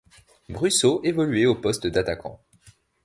[0.49, 2.41] Brusseaux évoluait au poste d'attaquant.